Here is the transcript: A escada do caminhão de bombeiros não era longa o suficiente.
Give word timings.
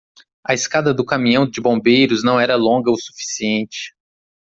A 0.43 0.55
escada 0.55 0.95
do 0.95 1.05
caminhão 1.05 1.47
de 1.47 1.61
bombeiros 1.61 2.23
não 2.23 2.39
era 2.39 2.55
longa 2.55 2.89
o 2.89 2.97
suficiente. 2.99 3.93